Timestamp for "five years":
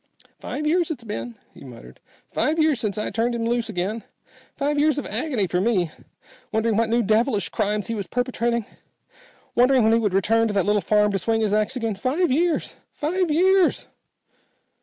0.39-0.89, 2.27-2.79, 4.55-4.97, 11.93-12.77, 12.91-13.85